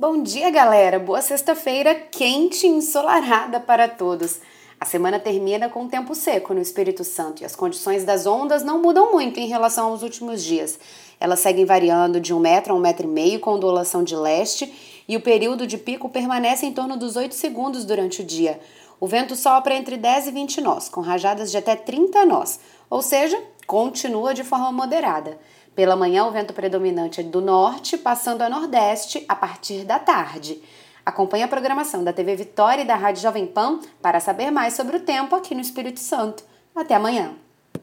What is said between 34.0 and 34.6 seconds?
para saber